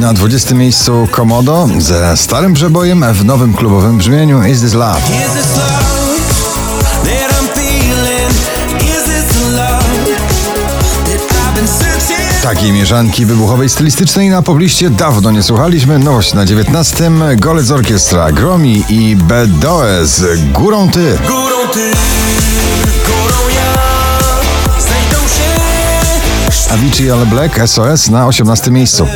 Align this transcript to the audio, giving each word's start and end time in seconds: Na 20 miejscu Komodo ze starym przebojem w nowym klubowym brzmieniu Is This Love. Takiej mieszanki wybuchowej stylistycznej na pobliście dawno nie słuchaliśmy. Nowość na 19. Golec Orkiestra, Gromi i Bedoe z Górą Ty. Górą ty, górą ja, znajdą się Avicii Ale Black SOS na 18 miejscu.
Na 0.00 0.12
20 0.12 0.54
miejscu 0.54 1.08
Komodo 1.10 1.68
ze 1.78 2.16
starym 2.16 2.54
przebojem 2.54 3.04
w 3.12 3.24
nowym 3.24 3.54
klubowym 3.54 3.98
brzmieniu 3.98 4.44
Is 4.44 4.60
This 4.60 4.74
Love. 4.74 5.00
Takiej 12.42 12.72
mieszanki 12.72 13.26
wybuchowej 13.26 13.68
stylistycznej 13.68 14.30
na 14.30 14.42
pobliście 14.42 14.90
dawno 14.90 15.30
nie 15.30 15.42
słuchaliśmy. 15.42 15.98
Nowość 15.98 16.34
na 16.34 16.46
19. 16.46 17.10
Golec 17.36 17.70
Orkiestra, 17.70 18.32
Gromi 18.32 18.84
i 18.88 19.16
Bedoe 19.16 20.06
z 20.06 20.52
Górą 20.52 20.90
Ty. 20.90 21.18
Górą 21.26 21.68
ty, 21.72 21.90
górą 23.06 23.48
ja, 23.56 23.74
znajdą 24.80 25.28
się 25.28 26.74
Avicii 26.74 27.10
Ale 27.10 27.26
Black 27.26 27.68
SOS 27.68 28.08
na 28.08 28.26
18 28.26 28.70
miejscu. 28.70 29.06